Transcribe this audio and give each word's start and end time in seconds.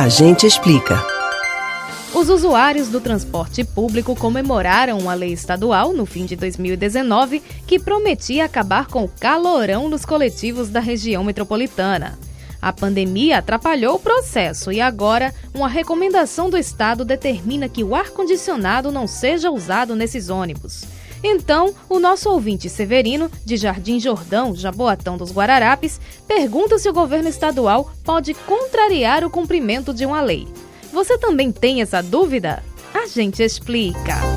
A 0.00 0.08
gente 0.08 0.46
explica. 0.46 0.98
Os 2.14 2.30
usuários 2.30 2.88
do 2.88 3.02
transporte 3.02 3.62
público 3.62 4.16
comemoraram 4.16 4.96
uma 4.96 5.12
lei 5.12 5.30
estadual 5.30 5.92
no 5.92 6.06
fim 6.06 6.24
de 6.24 6.36
2019 6.36 7.42
que 7.66 7.78
prometia 7.78 8.46
acabar 8.46 8.86
com 8.86 9.04
o 9.04 9.08
calorão 9.10 9.90
nos 9.90 10.06
coletivos 10.06 10.70
da 10.70 10.80
região 10.80 11.22
metropolitana. 11.22 12.18
A 12.62 12.72
pandemia 12.72 13.36
atrapalhou 13.36 13.96
o 13.96 14.00
processo 14.00 14.72
e 14.72 14.80
agora 14.80 15.34
uma 15.52 15.68
recomendação 15.68 16.48
do 16.48 16.56
Estado 16.56 17.04
determina 17.04 17.68
que 17.68 17.84
o 17.84 17.94
ar-condicionado 17.94 18.90
não 18.90 19.06
seja 19.06 19.50
usado 19.50 19.94
nesses 19.94 20.30
ônibus. 20.30 20.86
Então, 21.22 21.74
o 21.88 21.98
nosso 21.98 22.30
ouvinte 22.30 22.68
Severino, 22.68 23.30
de 23.44 23.56
Jardim 23.56 24.00
Jordão, 24.00 24.54
Jaboatão 24.54 25.16
dos 25.16 25.32
Guararapes, 25.32 26.00
pergunta 26.26 26.78
se 26.78 26.88
o 26.88 26.92
governo 26.92 27.28
estadual 27.28 27.92
pode 28.02 28.34
contrariar 28.34 29.24
o 29.24 29.30
cumprimento 29.30 29.92
de 29.92 30.06
uma 30.06 30.20
lei. 30.20 30.48
Você 30.92 31.18
também 31.18 31.52
tem 31.52 31.82
essa 31.82 32.02
dúvida? 32.02 32.62
A 32.94 33.06
gente 33.06 33.42
explica. 33.42 34.29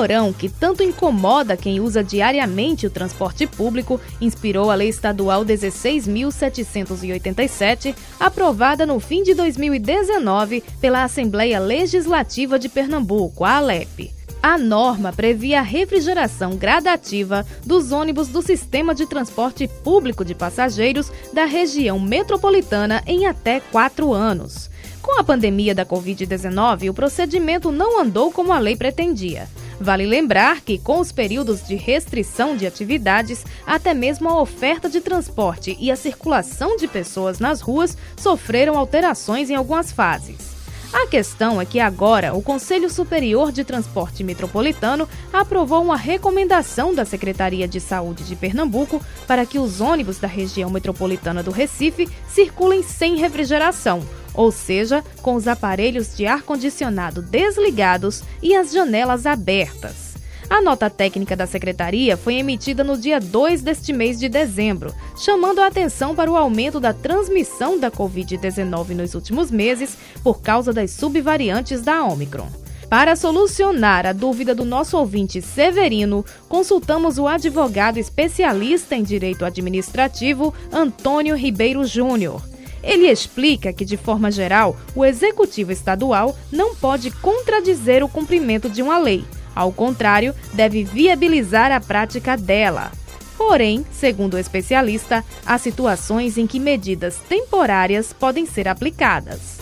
Calorão, 0.00 0.32
que 0.32 0.48
tanto 0.48 0.82
incomoda 0.82 1.58
quem 1.58 1.78
usa 1.78 2.02
diariamente 2.02 2.86
o 2.86 2.90
transporte 2.90 3.46
público, 3.46 4.00
inspirou 4.18 4.70
a 4.70 4.74
Lei 4.74 4.88
Estadual 4.88 5.44
16.787, 5.44 7.94
aprovada 8.18 8.86
no 8.86 8.98
fim 8.98 9.22
de 9.22 9.34
2019 9.34 10.64
pela 10.80 11.04
Assembleia 11.04 11.60
Legislativa 11.60 12.58
de 12.58 12.70
Pernambuco, 12.70 13.44
a 13.44 13.58
ALEP. 13.58 14.10
A 14.42 14.56
norma 14.56 15.12
previa 15.12 15.58
a 15.58 15.62
refrigeração 15.62 16.56
gradativa 16.56 17.44
dos 17.66 17.92
ônibus 17.92 18.28
do 18.28 18.40
sistema 18.40 18.94
de 18.94 19.04
transporte 19.04 19.68
público 19.68 20.24
de 20.24 20.34
passageiros 20.34 21.12
da 21.34 21.44
região 21.44 22.00
metropolitana 22.00 23.02
em 23.06 23.26
até 23.26 23.60
quatro 23.60 24.14
anos. 24.14 24.70
Com 25.02 25.20
a 25.20 25.24
pandemia 25.24 25.74
da 25.74 25.84
Covid-19, 25.84 26.88
o 26.88 26.94
procedimento 26.94 27.70
não 27.70 28.00
andou 28.00 28.32
como 28.32 28.50
a 28.50 28.58
lei 28.58 28.76
pretendia. 28.76 29.46
Vale 29.80 30.04
lembrar 30.04 30.60
que, 30.60 30.78
com 30.78 31.00
os 31.00 31.10
períodos 31.10 31.66
de 31.66 31.74
restrição 31.74 32.54
de 32.54 32.66
atividades, 32.66 33.46
até 33.66 33.94
mesmo 33.94 34.28
a 34.28 34.38
oferta 34.38 34.90
de 34.90 35.00
transporte 35.00 35.74
e 35.80 35.90
a 35.90 35.96
circulação 35.96 36.76
de 36.76 36.86
pessoas 36.86 37.38
nas 37.38 37.62
ruas 37.62 37.96
sofreram 38.14 38.76
alterações 38.76 39.48
em 39.48 39.54
algumas 39.54 39.90
fases. 39.90 40.50
A 40.92 41.06
questão 41.06 41.60
é 41.60 41.64
que 41.64 41.80
agora 41.80 42.34
o 42.34 42.42
Conselho 42.42 42.90
Superior 42.90 43.52
de 43.52 43.64
Transporte 43.64 44.22
Metropolitano 44.22 45.08
aprovou 45.32 45.82
uma 45.82 45.96
recomendação 45.96 46.94
da 46.94 47.06
Secretaria 47.06 47.66
de 47.66 47.80
Saúde 47.80 48.24
de 48.24 48.36
Pernambuco 48.36 49.00
para 49.26 49.46
que 49.46 49.58
os 49.58 49.80
ônibus 49.80 50.18
da 50.18 50.28
região 50.28 50.68
metropolitana 50.68 51.42
do 51.42 51.52
Recife 51.52 52.08
circulem 52.28 52.82
sem 52.82 53.16
refrigeração 53.16 54.02
ou 54.40 54.50
seja, 54.50 55.04
com 55.20 55.34
os 55.34 55.46
aparelhos 55.46 56.16
de 56.16 56.24
ar-condicionado 56.24 57.20
desligados 57.20 58.22
e 58.42 58.56
as 58.56 58.72
janelas 58.72 59.26
abertas. 59.26 60.14
A 60.48 60.62
nota 60.62 60.88
técnica 60.88 61.36
da 61.36 61.46
secretaria 61.46 62.16
foi 62.16 62.36
emitida 62.36 62.82
no 62.82 62.96
dia 62.96 63.20
2 63.20 63.60
deste 63.60 63.92
mês 63.92 64.18
de 64.18 64.30
dezembro, 64.30 64.94
chamando 65.14 65.58
a 65.58 65.66
atenção 65.66 66.14
para 66.14 66.30
o 66.30 66.38
aumento 66.38 66.80
da 66.80 66.94
transmissão 66.94 67.78
da 67.78 67.90
Covid-19 67.90 68.94
nos 68.94 69.14
últimos 69.14 69.50
meses 69.50 69.98
por 70.24 70.40
causa 70.40 70.72
das 70.72 70.90
subvariantes 70.92 71.82
da 71.82 72.02
Omicron. 72.02 72.48
Para 72.88 73.16
solucionar 73.16 74.06
a 74.06 74.14
dúvida 74.14 74.54
do 74.54 74.64
nosso 74.64 74.96
ouvinte 74.96 75.42
Severino, 75.42 76.24
consultamos 76.48 77.18
o 77.18 77.28
advogado 77.28 77.98
especialista 77.98 78.96
em 78.96 79.02
direito 79.02 79.44
administrativo 79.44 80.54
Antônio 80.72 81.36
Ribeiro 81.36 81.84
Júnior. 81.84 82.49
Ele 82.82 83.08
explica 83.08 83.72
que, 83.72 83.84
de 83.84 83.96
forma 83.96 84.30
geral, 84.30 84.76
o 84.94 85.04
executivo 85.04 85.72
estadual 85.72 86.36
não 86.50 86.74
pode 86.74 87.10
contradizer 87.10 88.02
o 88.02 88.08
cumprimento 88.08 88.68
de 88.68 88.82
uma 88.82 88.98
lei. 88.98 89.24
Ao 89.54 89.72
contrário, 89.72 90.34
deve 90.54 90.84
viabilizar 90.84 91.72
a 91.72 91.80
prática 91.80 92.36
dela. 92.36 92.92
Porém, 93.36 93.84
segundo 93.90 94.34
o 94.34 94.38
especialista, 94.38 95.24
há 95.44 95.58
situações 95.58 96.36
em 96.36 96.46
que 96.46 96.60
medidas 96.60 97.16
temporárias 97.28 98.12
podem 98.12 98.46
ser 98.46 98.68
aplicadas. 98.68 99.58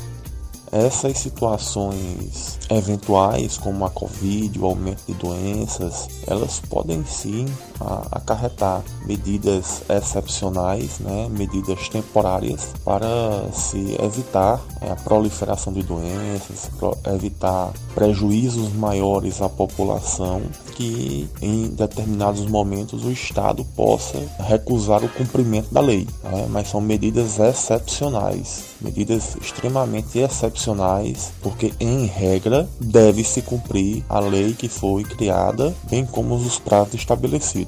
Essas 0.70 1.18
situações 1.18 2.58
eventuais, 2.68 3.56
como 3.56 3.86
a 3.86 3.90
Covid, 3.90 4.58
o 4.58 4.66
aumento 4.66 5.02
de 5.06 5.14
doenças, 5.14 6.08
elas 6.26 6.60
podem 6.60 7.04
sim 7.06 7.46
acarretar 8.10 8.82
medidas 9.06 9.82
excepcionais, 9.88 10.98
né, 10.98 11.28
medidas 11.30 11.88
temporárias 11.88 12.74
para 12.84 13.08
se 13.52 13.96
evitar 14.00 14.60
é, 14.80 14.90
a 14.90 14.96
proliferação 14.96 15.72
de 15.72 15.82
doenças, 15.82 16.70
evitar 17.14 17.72
prejuízos 17.94 18.72
maiores 18.72 19.40
à 19.40 19.48
população 19.48 20.42
que 20.74 21.28
em 21.42 21.68
determinados 21.68 22.46
momentos 22.46 23.04
o 23.04 23.10
Estado 23.10 23.64
possa 23.76 24.18
recusar 24.38 25.04
o 25.04 25.08
cumprimento 25.08 25.72
da 25.72 25.80
lei. 25.80 26.06
Né, 26.22 26.46
mas 26.48 26.68
são 26.68 26.80
medidas 26.80 27.38
excepcionais, 27.38 28.64
medidas 28.80 29.36
extremamente 29.40 30.18
excepcionais, 30.18 31.32
porque 31.42 31.72
em 31.80 32.06
regra 32.06 32.68
deve 32.80 33.24
se 33.24 33.42
cumprir 33.42 34.04
a 34.08 34.20
lei 34.20 34.54
que 34.54 34.68
foi 34.68 35.02
criada, 35.02 35.74
bem 35.90 36.06
como 36.06 36.34
os 36.34 36.58
prazos 36.58 36.94
estabelecidos. 36.94 37.67